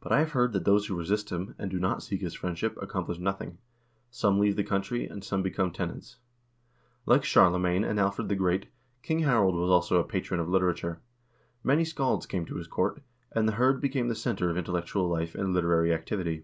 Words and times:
But 0.00 0.10
I 0.10 0.18
have 0.18 0.32
heard 0.32 0.52
that 0.54 0.64
those 0.64 0.86
who 0.88 0.98
resist 0.98 1.30
him, 1.30 1.54
and 1.56 1.70
do 1.70 1.78
not 1.78 2.02
seek 2.02 2.20
his 2.20 2.34
friendship, 2.34 2.76
accomplish 2.82 3.18
nothing. 3.20 3.58
Some 4.10 4.40
leave 4.40 4.56
the 4.56 4.64
country, 4.64 5.06
and 5.06 5.22
some 5.22 5.40
become 5.40 5.70
tenants." 5.70 6.16
2 7.04 7.10
Like 7.12 7.22
Charlemagne 7.24 7.84
and 7.84 8.00
Alfred 8.00 8.28
the 8.28 8.34
Great, 8.34 8.66
King 9.02 9.20
Harald 9.20 9.54
was 9.54 9.70
also 9.70 10.00
a 10.00 10.04
patron 10.04 10.40
of 10.40 10.48
literature. 10.48 10.98
Many 11.62 11.84
scalds 11.84 12.26
came 12.26 12.44
to 12.46 12.56
his 12.56 12.66
court, 12.66 13.00
and 13.30 13.46
the 13.46 13.52
hird 13.52 13.80
became 13.80 14.08
the 14.08 14.16
center 14.16 14.50
of 14.50 14.56
intellectual 14.56 15.08
life 15.08 15.36
and 15.36 15.54
literary 15.54 15.94
activity. 15.94 16.42